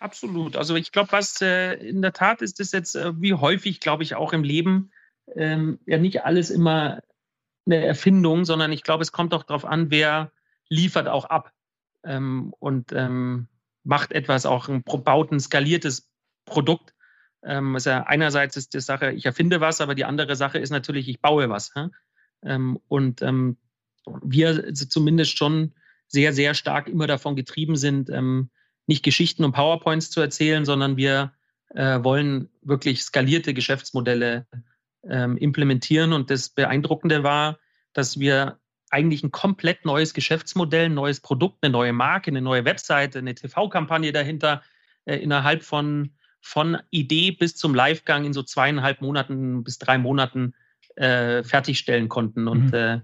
[0.00, 0.56] Absolut.
[0.56, 4.04] Also ich glaube, was äh, in der Tat ist, ist jetzt äh, wie häufig, glaube
[4.04, 4.92] ich, auch im Leben
[5.34, 7.00] ähm, ja nicht alles immer
[7.66, 10.30] eine Erfindung, sondern ich glaube, es kommt auch darauf an, wer
[10.68, 11.52] liefert auch ab
[12.04, 13.48] ähm, und ähm,
[13.84, 16.08] macht etwas auch ein baut ein skaliertes
[16.44, 16.94] Produkt.
[17.44, 21.08] Ähm, also einerseits ist die Sache, ich erfinde was, aber die andere Sache ist natürlich,
[21.08, 21.72] ich baue was.
[22.42, 23.56] Ähm, und ähm,
[24.22, 25.74] wir zumindest schon
[26.06, 28.50] sehr, sehr stark immer davon getrieben sind, ähm,
[28.86, 31.32] nicht Geschichten und PowerPoints zu erzählen, sondern wir
[31.74, 34.46] äh, wollen wirklich skalierte Geschäftsmodelle
[35.04, 36.12] ähm, implementieren.
[36.12, 37.58] Und das Beeindruckende war,
[37.92, 38.58] dass wir
[38.90, 43.34] eigentlich ein komplett neues Geschäftsmodell, ein neues Produkt, eine neue Marke, eine neue Webseite, eine
[43.34, 44.62] TV-Kampagne dahinter
[45.04, 50.54] äh, innerhalb von, von Idee bis zum Livegang in so zweieinhalb Monaten bis drei Monaten
[50.96, 52.48] äh, fertigstellen konnten.
[52.48, 52.74] Und mhm.
[52.74, 53.00] äh,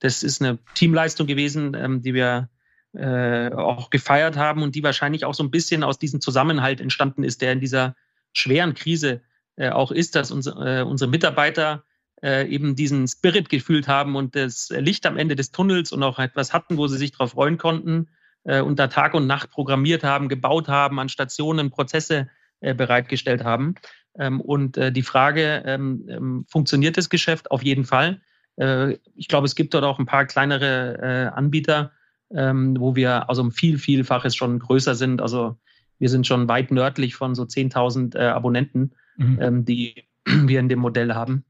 [0.00, 2.48] das ist eine Teamleistung gewesen, ähm, die wir
[2.94, 7.24] äh, auch gefeiert haben und die wahrscheinlich auch so ein bisschen aus diesem Zusammenhalt entstanden
[7.24, 7.94] ist, der in dieser
[8.32, 9.22] schweren Krise
[9.56, 11.84] äh, auch ist, dass unsere, äh, unsere Mitarbeiter
[12.22, 16.18] äh, eben diesen Spirit gefühlt haben und das Licht am Ende des Tunnels und auch
[16.18, 18.08] etwas hatten, wo sie sich darauf freuen konnten
[18.44, 23.74] und da Tag und Nacht programmiert haben, gebaut haben, an Stationen Prozesse bereitgestellt haben.
[24.18, 27.50] Ähm, und äh, die Frage, ähm, ähm, funktioniert das Geschäft?
[27.50, 28.20] Auf jeden Fall.
[28.56, 31.92] Äh, ich glaube, es gibt dort auch ein paar kleinere äh, Anbieter,
[32.30, 35.22] wo wir also um viel, vielfaches schon größer sind.
[35.22, 35.56] Also
[35.98, 39.64] wir sind schon weit nördlich von so 10.000 äh, Abonnenten, mhm.
[39.64, 41.46] die wir in dem Modell haben.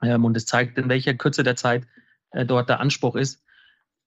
[0.00, 1.86] Und es zeigt, in welcher Kürze der Zeit
[2.32, 3.44] äh, dort der Anspruch ist.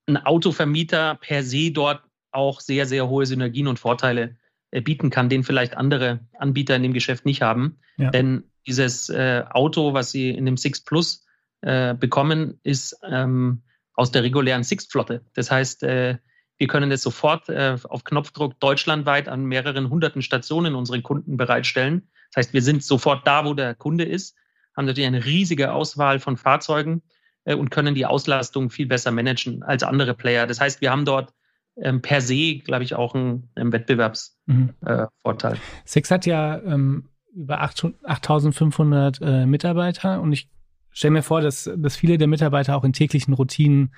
[0.06, 4.34] Ein Autovermieter per se dort auch sehr, sehr hohe Synergien und Vorteile äh,
[4.70, 7.78] bieten kann, den vielleicht andere Anbieter in dem Geschäft nicht haben.
[7.96, 8.10] Ja.
[8.10, 11.26] Denn dieses äh, Auto, was Sie in dem Six Plus
[11.62, 13.62] äh, bekommen, ist ähm,
[13.94, 15.24] aus der regulären Sixt-Flotte.
[15.34, 16.18] Das heißt, äh,
[16.58, 22.08] wir können es sofort äh, auf Knopfdruck deutschlandweit an mehreren hunderten Stationen unseren Kunden bereitstellen.
[22.32, 24.36] Das heißt, wir sind sofort da, wo der Kunde ist
[24.76, 27.02] haben natürlich eine riesige Auswahl von Fahrzeugen
[27.44, 30.46] äh, und können die Auslastung viel besser managen als andere Player.
[30.46, 31.32] Das heißt, wir haben dort
[31.76, 35.52] ähm, per se, glaube ich, auch einen, einen Wettbewerbsvorteil.
[35.52, 35.56] Mhm.
[35.56, 40.48] Äh, Six hat ja ähm, über 8500 äh, Mitarbeiter und ich
[40.90, 43.94] stelle mir vor, dass, dass viele der Mitarbeiter auch in täglichen Routinen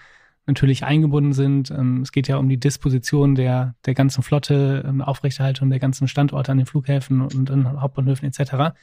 [0.46, 1.70] natürlich eingebunden sind.
[1.70, 6.08] Ähm, es geht ja um die Disposition der, der ganzen Flotte, ähm, Aufrechterhaltung der ganzen
[6.08, 8.74] Standorte an den Flughäfen und an Hauptbahnhöfen etc.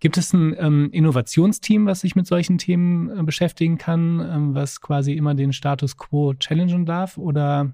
[0.00, 4.80] Gibt es ein ähm, Innovationsteam, was sich mit solchen Themen äh, beschäftigen kann, ähm, was
[4.80, 7.18] quasi immer den Status quo challengen darf?
[7.18, 7.72] Oder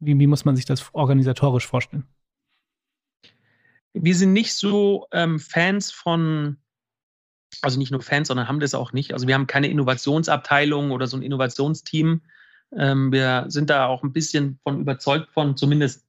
[0.00, 2.06] wie, wie muss man sich das organisatorisch vorstellen?
[3.94, 6.58] Wir sind nicht so ähm, Fans von,
[7.62, 9.12] also nicht nur Fans, sondern haben das auch nicht.
[9.12, 12.22] Also wir haben keine Innovationsabteilung oder so ein Innovationsteam.
[12.76, 16.06] Ähm, wir sind da auch ein bisschen von überzeugt von, zumindest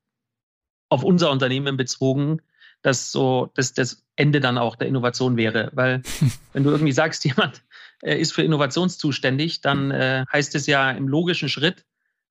[0.90, 2.42] auf unser Unternehmen bezogen,
[2.82, 5.72] dass so dass das Ende dann auch der Innovation wäre.
[5.74, 6.02] Weil
[6.54, 7.64] wenn du irgendwie sagst, jemand
[8.04, 11.86] äh, ist für Innovation zuständig, dann äh, heißt es ja im logischen Schritt,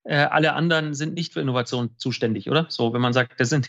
[0.04, 2.66] alle anderen sind nicht für Innovation zuständig, oder?
[2.68, 3.68] So, wenn man sagt, das sind,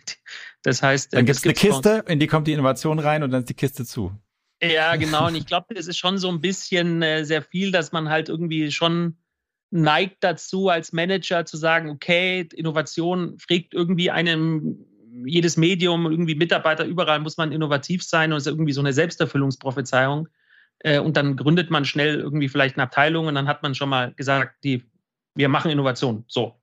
[0.63, 3.41] das heißt, dann gibt es eine Kiste, in die kommt die Innovation rein und dann
[3.41, 4.13] ist die Kiste zu.
[4.61, 5.27] Ja, genau.
[5.27, 8.29] Und ich glaube, das ist schon so ein bisschen äh, sehr viel, dass man halt
[8.29, 9.17] irgendwie schon
[9.71, 14.85] neigt dazu, als Manager zu sagen, okay, Innovation fragt irgendwie einem
[15.25, 18.93] jedes Medium, irgendwie Mitarbeiter, überall muss man innovativ sein und es ist irgendwie so eine
[18.93, 20.27] Selbsterfüllungsprophezeiung.
[20.79, 23.89] Äh, und dann gründet man schnell irgendwie vielleicht eine Abteilung und dann hat man schon
[23.89, 24.83] mal gesagt, die,
[25.39, 26.25] wir machen Innovation.
[26.27, 26.59] So.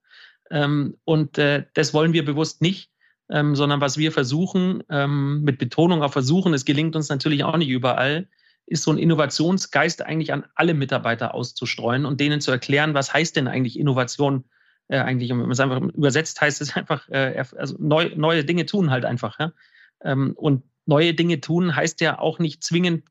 [0.50, 2.90] Ähm, und äh, das wollen wir bewusst nicht,
[3.30, 7.56] ähm, sondern was wir versuchen, ähm, mit Betonung auf versuchen, es gelingt uns natürlich auch
[7.56, 8.28] nicht überall,
[8.66, 13.34] ist so ein Innovationsgeist eigentlich an alle Mitarbeiter auszustreuen und denen zu erklären, was heißt
[13.36, 14.44] denn eigentlich Innovation
[14.88, 18.66] äh, eigentlich, wenn man es einfach übersetzt, heißt es einfach, äh, also neu, neue Dinge
[18.66, 19.38] tun halt einfach.
[19.40, 19.52] Ja?
[20.04, 23.04] Ähm, und neue Dinge tun heißt ja auch nicht zwingend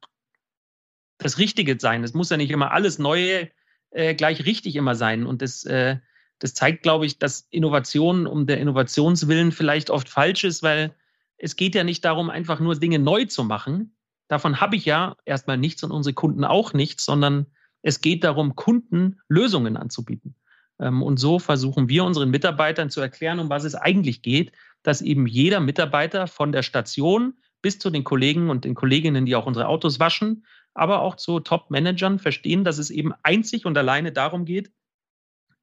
[1.17, 2.03] das Richtige sein.
[2.03, 3.49] Es muss ja nicht immer alles Neue
[3.95, 5.25] äh, gleich richtig immer sein.
[5.25, 5.97] Und das, äh,
[6.39, 10.93] das zeigt, glaube ich, dass Innovation um der Innovationswillen vielleicht oft falsch ist, weil
[11.37, 13.95] es geht ja nicht darum, einfach nur Dinge neu zu machen.
[14.27, 17.45] Davon habe ich ja erstmal nichts und unsere Kunden auch nichts, sondern
[17.81, 20.35] es geht darum, Kunden Lösungen anzubieten.
[20.79, 24.51] Ähm, und so versuchen wir unseren Mitarbeitern zu erklären, um was es eigentlich geht,
[24.83, 29.35] dass eben jeder Mitarbeiter von der Station bis zu den Kollegen und den Kolleginnen, die
[29.35, 34.11] auch unsere Autos waschen, aber auch zu Top-Managern verstehen, dass es eben einzig und alleine
[34.11, 34.71] darum geht,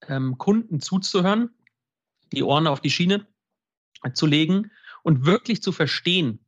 [0.09, 1.51] ähm, Kunden zuzuhören,
[2.33, 3.27] die Ohren auf die Schiene
[4.15, 4.73] zu legen
[5.03, 6.45] und wirklich zu verstehen,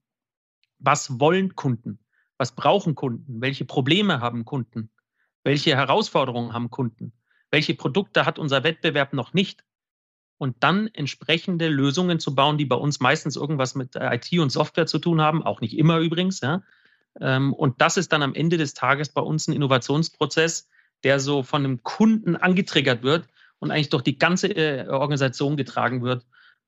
[0.78, 2.00] was wollen Kunden,
[2.38, 4.90] was brauchen Kunden, welche Probleme haben Kunden,
[5.44, 7.12] welche Herausforderungen haben Kunden,
[7.50, 9.62] welche Produkte hat unser Wettbewerb noch nicht
[10.38, 14.86] und dann entsprechende Lösungen zu bauen, die bei uns meistens irgendwas mit IT und Software
[14.86, 16.40] zu tun haben, auch nicht immer übrigens.
[16.40, 16.62] Ja.
[17.20, 20.68] Ähm, und das ist dann am Ende des Tages bei uns ein Innovationsprozess,
[21.02, 26.02] der so von dem Kunden angetriggert wird und eigentlich durch die ganze äh, Organisation getragen
[26.02, 26.24] wird.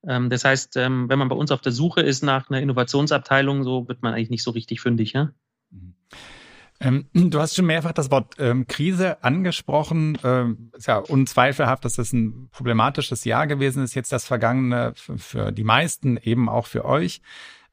[0.06, 3.64] Ähm, das heißt, ähm, wenn man bei uns auf der Suche ist nach einer Innovationsabteilung,
[3.64, 5.12] so wird man eigentlich nicht so richtig fündig.
[5.12, 5.32] Ja?
[5.70, 5.94] Mhm.
[6.80, 10.18] Ähm, du hast schon mehrfach das Wort ähm, Krise angesprochen.
[10.22, 15.52] Ähm, ist ja unzweifelhaft, dass es ein problematisches Jahr gewesen ist, jetzt das vergangene für
[15.52, 17.20] die meisten, eben auch für euch.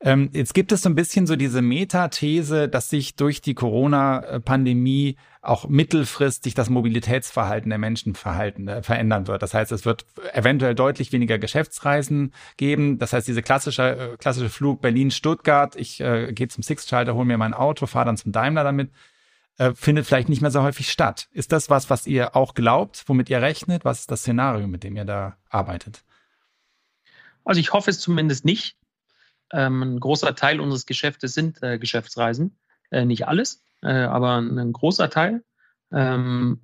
[0.06, 5.16] Ähm, jetzt gibt es so ein bisschen so diese Metathese, dass sich durch die Corona-Pandemie
[5.42, 9.42] auch mittelfristig das Mobilitätsverhalten der Menschen verhalten, äh, verändern wird.
[9.42, 13.00] Das heißt, es wird eventuell deutlich weniger Geschäftsreisen geben.
[13.00, 17.38] Das heißt, diese klassische, äh, klassische Flug Berlin-Stuttgart, ich äh, gehe zum Six-Schalter, hole mir
[17.38, 18.92] mein Auto, fahre dann zum Daimler damit,
[19.58, 21.30] äh, findet vielleicht nicht mehr so häufig statt.
[21.32, 23.86] Ist das was, was ihr auch glaubt, womit ihr rechnet?
[23.86, 26.04] Was ist das Szenario, mit dem ihr da arbeitet?
[27.46, 28.76] Also ich hoffe es zumindest nicht.
[29.54, 32.58] Ähm, ein großer Teil unseres Geschäftes sind äh, Geschäftsreisen.
[32.90, 35.44] Äh, nicht alles, äh, aber ein großer Teil,
[35.92, 36.62] ähm,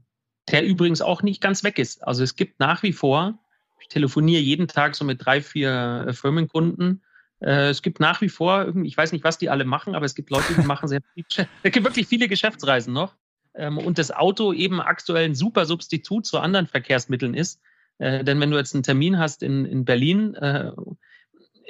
[0.52, 2.06] der übrigens auch nicht ganz weg ist.
[2.06, 3.40] Also es gibt nach wie vor,
[3.80, 7.04] ich telefoniere jeden Tag so mit drei, vier äh, Firmenkunden.
[7.40, 10.16] Äh, es gibt nach wie vor, ich weiß nicht, was die alle machen, aber es
[10.16, 11.26] gibt Leute, die machen sehr viel,
[11.64, 13.16] es gibt wirklich viele Geschäftsreisen noch.
[13.56, 17.62] Ähm, und das Auto eben aktuell ein super Substitut zu anderen Verkehrsmitteln ist.
[18.00, 20.36] Äh, denn wenn du jetzt einen Termin hast in, in Berlin,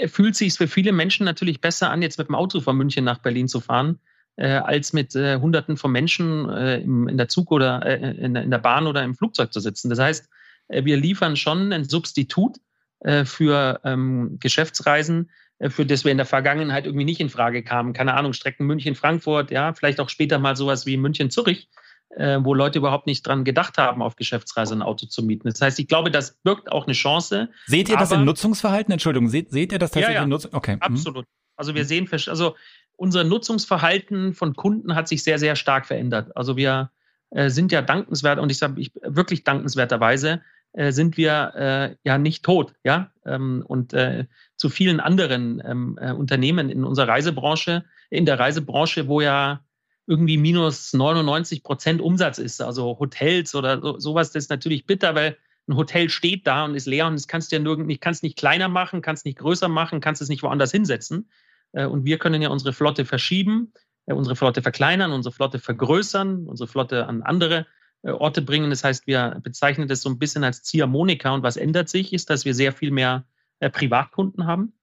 [0.07, 3.19] fühlt sich für viele Menschen natürlich besser an, jetzt mit dem Auto von München nach
[3.19, 3.99] Berlin zu fahren,
[4.37, 8.35] äh, als mit äh, Hunderten von Menschen äh, im, in der Zug oder äh, in,
[8.35, 9.89] in, der Bahn oder im Flugzeug zu sitzen.
[9.89, 10.29] Das heißt,
[10.69, 12.57] äh, wir liefern schon ein Substitut
[12.99, 15.29] äh, für ähm, Geschäftsreisen,
[15.61, 17.91] für das wir in der Vergangenheit irgendwie nicht in Frage kamen.
[17.91, 21.67] Keine Ahnung, Strecken München-Frankfurt, ja, vielleicht auch später mal sowas wie München-Zürich
[22.09, 25.47] äh, wo Leute überhaupt nicht dran gedacht haben, auf Geschäftsreise ein Auto zu mieten.
[25.47, 27.49] Das heißt, ich glaube, das birgt auch eine Chance.
[27.67, 28.91] Seht ihr das im Nutzungsverhalten?
[28.91, 30.79] Entschuldigung, seht, seht ihr das tatsächlich ja, ja, im Nutzungsverhalten?
[30.81, 30.89] Okay.
[30.89, 30.95] Mhm.
[30.95, 31.25] Absolut.
[31.55, 32.55] Also wir sehen, also
[32.95, 36.35] unser Nutzungsverhalten von Kunden hat sich sehr, sehr stark verändert.
[36.35, 36.91] Also wir
[37.31, 40.41] äh, sind ja dankenswert und ich sage ich, wirklich dankenswerterweise
[40.73, 43.11] äh, sind wir äh, ja nicht tot, ja.
[43.25, 49.07] Ähm, und äh, zu vielen anderen ähm, äh, Unternehmen in unserer Reisebranche, in der Reisebranche,
[49.07, 49.61] wo ja
[50.09, 52.61] irgendwie minus 99 Prozent Umsatz ist.
[52.61, 56.73] Also Hotels oder so, sowas, das ist natürlich bitter, weil ein Hotel steht da und
[56.73, 59.67] ist leer und das kannst du ja nirgend, kannst nicht kleiner machen, kannst nicht größer
[59.67, 61.29] machen, kannst es nicht woanders hinsetzen.
[61.73, 63.71] Äh, und wir können ja unsere Flotte verschieben,
[64.07, 67.67] äh, unsere Flotte verkleinern, unsere Flotte vergrößern, unsere Flotte an andere
[68.01, 68.71] äh, Orte bringen.
[68.71, 71.31] Das heißt, wir bezeichnen das so ein bisschen als Ziehharmonika.
[71.35, 73.25] Und was ändert sich, ist, dass wir sehr viel mehr
[73.59, 74.73] Privatkunden haben,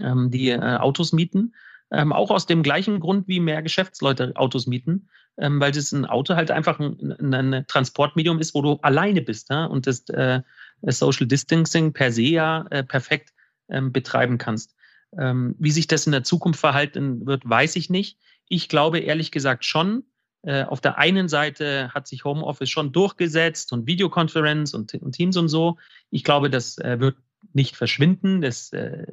[0.00, 1.52] ähm, die Autos mieten.
[1.94, 6.06] Ähm, auch aus dem gleichen Grund, wie mehr Geschäftsleute Autos mieten, ähm, weil das ein
[6.06, 9.66] Auto halt einfach ein, ein Transportmedium ist, wo du alleine bist ja?
[9.66, 10.42] und das äh,
[10.82, 13.32] Social Distancing per se ja äh, perfekt
[13.68, 14.74] ähm, betreiben kannst.
[15.16, 18.18] Ähm, wie sich das in der Zukunft verhalten wird, weiß ich nicht.
[18.48, 20.04] Ich glaube ehrlich gesagt schon.
[20.42, 25.36] Äh, auf der einen Seite hat sich Homeoffice schon durchgesetzt und Videokonferenz und, und Teams
[25.36, 25.78] und so.
[26.10, 27.16] Ich glaube, das äh, wird
[27.52, 28.40] nicht verschwinden.
[28.40, 29.06] Das äh,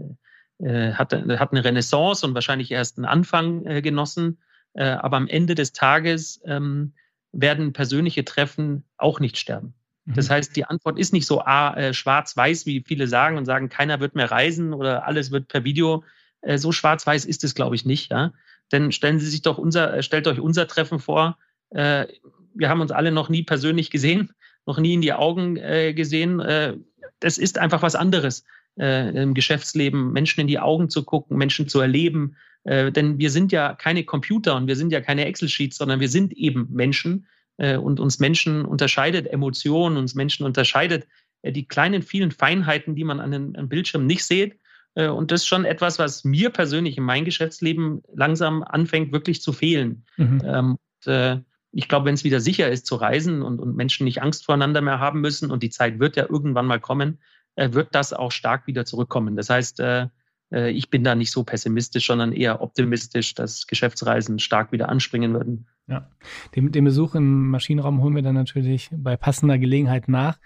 [0.64, 4.40] hat, hat eine Renaissance und wahrscheinlich erst einen Anfang äh, genossen.
[4.74, 6.94] Äh, aber am Ende des Tages ähm,
[7.32, 9.74] werden persönliche Treffen auch nicht sterben.
[10.06, 10.14] Mhm.
[10.14, 13.70] Das heißt, die Antwort ist nicht so ah, äh, schwarz-weiß, wie viele sagen und sagen,
[13.70, 16.04] keiner wird mehr reisen oder alles wird per Video.
[16.42, 18.12] Äh, so schwarz-weiß ist es, glaube ich, nicht.
[18.12, 18.34] Ja?
[18.72, 21.38] Denn stellen Sie sich doch unser, äh, stellt euch unser Treffen vor.
[21.70, 22.08] Äh,
[22.54, 24.34] wir haben uns alle noch nie persönlich gesehen,
[24.66, 26.40] noch nie in die Augen äh, gesehen.
[26.40, 26.78] Äh,
[27.20, 28.44] das ist einfach was anderes
[28.80, 32.36] äh, im Geschäftsleben, Menschen in die Augen zu gucken, Menschen zu erleben.
[32.64, 36.10] Äh, denn wir sind ja keine Computer und wir sind ja keine Excel-Sheets, sondern wir
[36.10, 37.28] sind eben Menschen.
[37.58, 41.08] Äh, und uns Menschen unterscheidet Emotionen, uns Menschen unterscheidet
[41.42, 44.58] äh, die kleinen, vielen Feinheiten, die man an den, an Bildschirmen nicht sieht.
[44.96, 49.42] Äh, und das ist schon etwas, was mir persönlich in meinem Geschäftsleben langsam anfängt, wirklich
[49.42, 50.06] zu fehlen.
[50.18, 50.42] Mhm.
[50.46, 51.40] Ähm, und, äh,
[51.74, 54.82] ich glaube, wenn es wieder sicher ist zu reisen und, und Menschen nicht Angst voreinander
[54.82, 57.20] mehr haben müssen und die Zeit wird ja irgendwann mal kommen,
[57.56, 59.36] wird das auch stark wieder zurückkommen.
[59.36, 60.08] Das heißt, äh,
[60.52, 65.34] äh, ich bin da nicht so pessimistisch, sondern eher optimistisch, dass Geschäftsreisen stark wieder anspringen
[65.34, 65.68] würden.
[65.88, 66.10] Ja,
[66.56, 70.40] den, den Besuch im Maschinenraum holen wir dann natürlich bei passender Gelegenheit nach.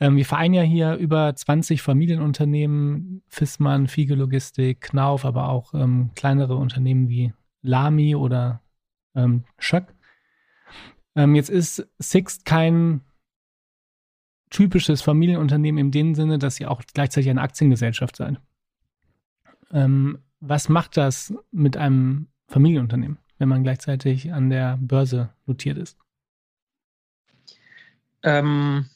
[0.00, 6.10] Ähm, wir vereinen ja hier über 20 Familienunternehmen, Fissmann, Fiege Logistik, Knauf, aber auch ähm,
[6.14, 8.60] kleinere Unternehmen wie Lamy oder
[9.14, 9.94] ähm, Schöck.
[11.16, 13.02] Ähm, jetzt ist Sixt kein
[14.54, 18.40] typisches Familienunternehmen in dem Sinne, dass ihr auch gleichzeitig eine Aktiengesellschaft seid.
[19.72, 25.98] Ähm, was macht das mit einem Familienunternehmen, wenn man gleichzeitig an der Börse notiert ist?
[28.22, 28.86] Ähm,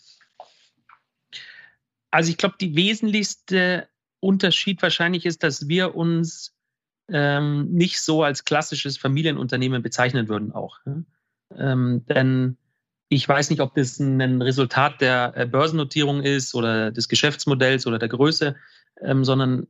[2.12, 3.88] also ich glaube, die wesentlichste
[4.20, 6.54] Unterschied wahrscheinlich ist, dass wir uns
[7.08, 10.78] ähm, nicht so als klassisches Familienunternehmen bezeichnen würden auch.
[11.56, 12.58] Ähm, denn
[13.08, 17.98] ich weiß nicht, ob das ein Resultat der äh, Börsennotierung ist oder des Geschäftsmodells oder
[17.98, 18.56] der Größe,
[19.02, 19.66] ähm, sondern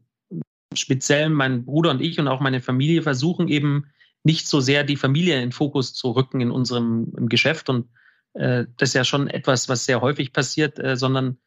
[0.74, 3.90] speziell mein Bruder und ich und auch meine Familie versuchen eben
[4.24, 7.68] nicht so sehr die Familie in den Fokus zu rücken in unserem Geschäft.
[7.68, 7.88] Und
[8.34, 11.38] äh, das ist ja schon etwas, was sehr häufig passiert, äh, sondern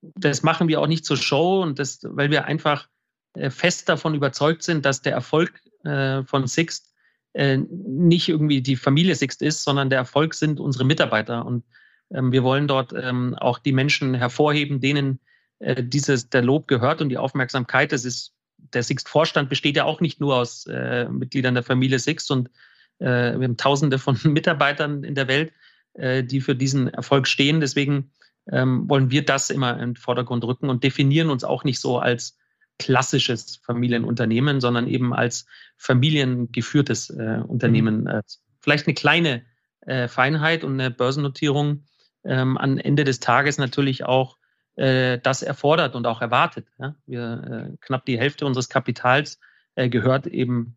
[0.00, 2.88] das machen wir auch nicht zur Show und das, weil wir einfach
[3.34, 6.93] äh, fest davon überzeugt sind, dass der Erfolg äh, von Sixt
[7.34, 11.44] nicht irgendwie die Familie Sixt ist, sondern der Erfolg sind unsere Mitarbeiter.
[11.44, 11.64] Und
[12.12, 15.18] ähm, wir wollen dort ähm, auch die Menschen hervorheben, denen
[15.58, 17.92] äh, dieses, der Lob gehört und die Aufmerksamkeit.
[17.92, 22.30] Das ist, der Sixt-Vorstand besteht ja auch nicht nur aus äh, Mitgliedern der Familie Sixt
[22.30, 22.50] und
[22.98, 25.52] äh, wir haben tausende von Mitarbeitern in der Welt,
[25.94, 27.60] äh, die für diesen Erfolg stehen.
[27.60, 28.12] Deswegen
[28.50, 31.98] ähm, wollen wir das immer in den Vordergrund rücken und definieren uns auch nicht so
[31.98, 32.36] als
[32.78, 38.02] klassisches Familienunternehmen, sondern eben als familiengeführtes äh, Unternehmen.
[38.02, 38.06] Mhm.
[38.06, 38.22] Äh,
[38.60, 39.44] vielleicht eine kleine
[39.82, 41.84] äh, Feinheit und eine Börsennotierung
[42.24, 44.38] ähm, am Ende des Tages natürlich auch
[44.76, 46.66] äh, das erfordert und auch erwartet.
[46.78, 46.96] Ja?
[47.06, 49.38] Wir, äh, knapp die Hälfte unseres Kapitals
[49.74, 50.76] äh, gehört eben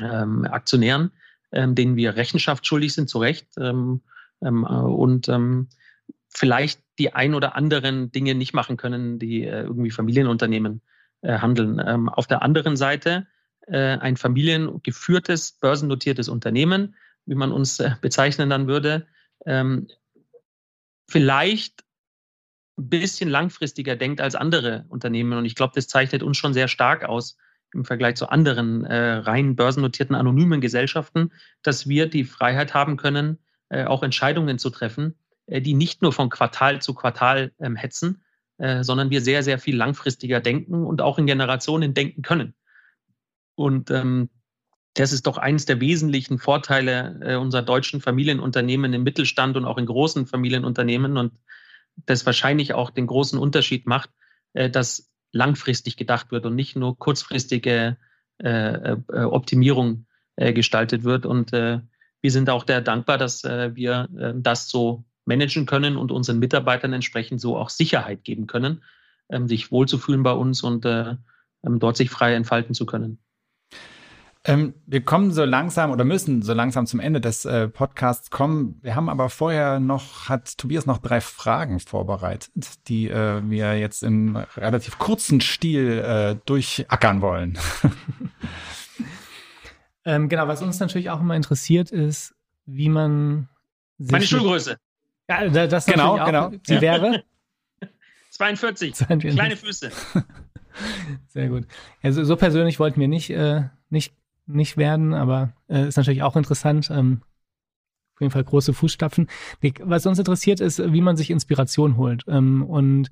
[0.00, 1.10] ähm, Aktionären,
[1.52, 3.48] ähm, denen wir Rechenschaft schuldig sind, zu Recht.
[3.58, 4.02] Ähm,
[4.42, 5.68] ähm, und ähm,
[6.28, 10.80] vielleicht die ein oder anderen Dinge nicht machen können, die irgendwie Familienunternehmen
[11.32, 11.82] handeln.
[11.84, 13.26] Ähm, auf der anderen Seite
[13.66, 16.94] äh, ein familiengeführtes, börsennotiertes Unternehmen,
[17.26, 19.06] wie man uns äh, bezeichnen dann würde,
[19.46, 19.88] ähm,
[21.08, 21.84] vielleicht
[22.76, 25.38] ein bisschen langfristiger denkt als andere Unternehmen.
[25.38, 27.36] Und ich glaube, das zeichnet uns schon sehr stark aus
[27.72, 31.32] im Vergleich zu anderen äh, rein börsennotierten anonymen Gesellschaften,
[31.62, 36.12] dass wir die Freiheit haben können, äh, auch Entscheidungen zu treffen, äh, die nicht nur
[36.12, 38.23] von Quartal zu Quartal ähm, hetzen,
[38.58, 42.54] äh, sondern wir sehr, sehr viel langfristiger denken und auch in Generationen denken können.
[43.54, 44.30] Und ähm,
[44.94, 49.78] das ist doch eines der wesentlichen Vorteile äh, unserer deutschen Familienunternehmen im Mittelstand und auch
[49.78, 51.40] in großen Familienunternehmen und
[52.06, 54.10] das wahrscheinlich auch den großen Unterschied macht,
[54.52, 57.96] äh, dass langfristig gedacht wird und nicht nur kurzfristige
[58.38, 61.26] äh, äh, Optimierung äh, gestaltet wird.
[61.26, 66.92] Und wir sind auch sehr dankbar, dass wir das so managen können und unseren Mitarbeitern
[66.92, 68.82] entsprechend so auch Sicherheit geben können,
[69.30, 71.16] ähm, sich wohlzufühlen bei uns und äh,
[71.64, 73.18] ähm, dort sich frei entfalten zu können.
[74.46, 78.78] Ähm, wir kommen so langsam oder müssen so langsam zum Ende des äh, Podcasts kommen.
[78.82, 84.02] Wir haben aber vorher noch, hat Tobias noch drei Fragen vorbereitet, die äh, wir jetzt
[84.02, 87.58] im relativ kurzen Stil äh, durchackern wollen.
[90.04, 92.34] ähm, genau, was uns natürlich auch immer interessiert ist,
[92.66, 93.48] wie man
[93.96, 94.76] Meine Schuhgröße.
[95.28, 96.50] Ja, das genau, auch, genau.
[96.64, 96.80] Sie ja.
[96.80, 97.24] wäre
[98.30, 98.94] 42.
[98.94, 99.34] 42.
[99.34, 99.90] Kleine Füße.
[101.28, 101.66] Sehr gut.
[102.02, 104.14] Also so persönlich wollten wir nicht, äh, nicht,
[104.46, 106.90] nicht werden, aber äh, ist natürlich auch interessant.
[106.90, 107.22] Ähm,
[108.14, 109.28] auf jeden Fall große Fußstapfen.
[109.80, 112.24] Was uns interessiert, ist, wie man sich Inspiration holt.
[112.28, 113.10] Ähm, und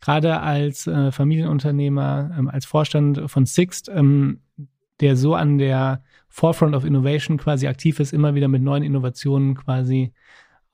[0.00, 4.40] gerade als äh, Familienunternehmer, ähm, als Vorstand von Sixt, ähm,
[5.00, 9.54] der so an der Forefront of Innovation quasi aktiv ist, immer wieder mit neuen Innovationen
[9.54, 10.12] quasi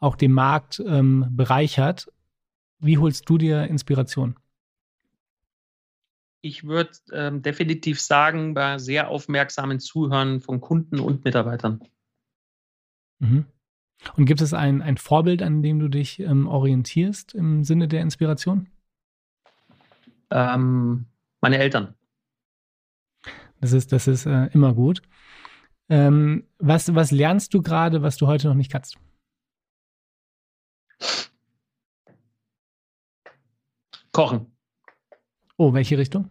[0.00, 2.10] auch den Markt ähm, bereichert.
[2.78, 4.36] Wie holst du dir Inspiration?
[6.42, 11.80] Ich würde ähm, definitiv sagen, bei sehr aufmerksamen Zuhören von Kunden und Mitarbeitern.
[13.18, 13.46] Mhm.
[14.16, 18.02] Und gibt es ein, ein Vorbild, an dem du dich ähm, orientierst im Sinne der
[18.02, 18.68] Inspiration?
[20.30, 21.06] Ähm,
[21.40, 21.94] meine Eltern.
[23.60, 25.00] Das ist, das ist äh, immer gut.
[25.88, 28.98] Ähm, was, was lernst du gerade, was du heute noch nicht kannst?
[34.14, 34.46] Kochen.
[35.56, 36.30] Oh, welche Richtung?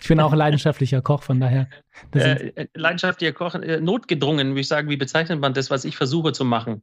[0.00, 1.68] Ich bin auch leidenschaftlicher Koch, von daher.
[2.14, 4.88] Äh, äh, leidenschaftlicher Koch, äh, notgedrungen, würde ich sagen.
[4.88, 6.82] Wie bezeichnet man das, was ich versuche zu machen?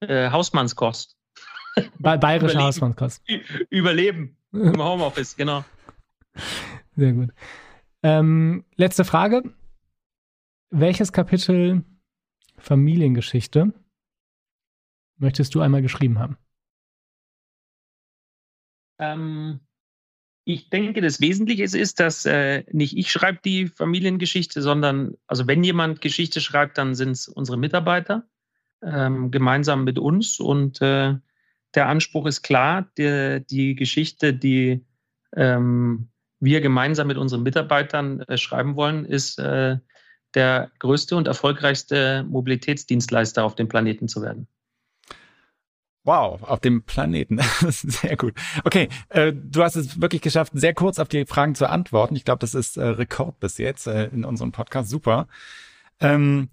[0.00, 1.16] Äh, Hausmannskost.
[1.98, 2.66] Ba bayerische Überleben.
[2.66, 3.22] Hausmannskost.
[3.70, 5.64] Überleben im Homeoffice, genau.
[6.96, 7.30] Sehr gut.
[8.02, 9.42] Ähm, letzte Frage.
[10.70, 11.84] Welches Kapitel
[12.58, 13.72] Familiengeschichte
[15.16, 16.36] möchtest du einmal geschrieben haben?
[19.00, 19.60] Ähm,
[20.44, 25.64] ich denke, das Wesentliche ist, dass äh, nicht ich schreibe die Familiengeschichte, sondern also wenn
[25.64, 28.24] jemand Geschichte schreibt, dann sind es unsere Mitarbeiter
[28.82, 30.40] ähm, gemeinsam mit uns.
[30.40, 31.14] Und äh,
[31.74, 34.84] der Anspruch ist klar, die, die Geschichte, die
[35.36, 39.78] ähm, wir gemeinsam mit unseren Mitarbeitern äh, schreiben wollen, ist äh,
[40.34, 44.48] der größte und erfolgreichste Mobilitätsdienstleister auf dem Planeten zu werden.
[46.04, 47.40] Wow, auf dem Planeten.
[47.68, 48.34] Sehr gut.
[48.64, 52.16] Okay, äh, du hast es wirklich geschafft, sehr kurz auf die Fragen zu antworten.
[52.16, 54.88] Ich glaube, das ist äh, Rekord bis jetzt äh, in unserem Podcast.
[54.88, 55.28] Super.
[56.00, 56.48] Ähm,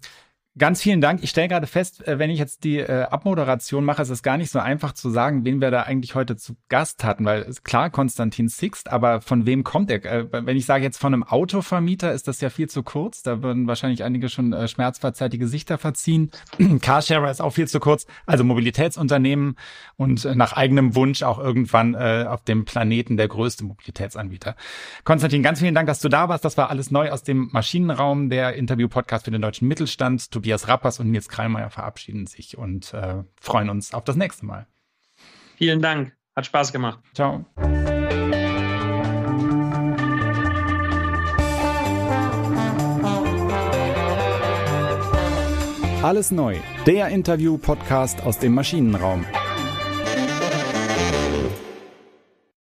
[0.58, 1.22] Ganz vielen Dank.
[1.22, 4.36] Ich stelle gerade fest, äh, wenn ich jetzt die äh, Abmoderation mache, ist es gar
[4.36, 7.90] nicht so einfach zu sagen, wen wir da eigentlich heute zu Gast hatten, weil klar
[7.90, 10.04] Konstantin Sixt, aber von wem kommt er?
[10.04, 13.22] Äh, wenn ich sage jetzt von einem Autovermieter, ist das ja viel zu kurz.
[13.22, 16.32] Da würden wahrscheinlich einige schon äh, schmerzverzerrt die Gesichter verziehen.
[16.80, 18.06] Carsharer ist auch viel zu kurz.
[18.26, 19.56] Also Mobilitätsunternehmen
[19.96, 24.56] und äh, nach eigenem Wunsch auch irgendwann äh, auf dem Planeten der größte Mobilitätsanbieter.
[25.04, 26.44] Konstantin, ganz vielen Dank, dass du da warst.
[26.44, 30.32] Das war alles neu aus dem Maschinenraum, der Interview-Podcast für den deutschen Mittelstand.
[30.32, 34.46] Tobias Tobias Rappers und Nils Kreimeier verabschieden sich und äh, freuen uns auf das nächste
[34.46, 34.66] Mal.
[35.58, 36.16] Vielen Dank.
[36.34, 37.00] Hat Spaß gemacht.
[37.12, 37.44] Ciao.
[46.02, 49.26] Alles neu, der Interview-Podcast aus dem Maschinenraum.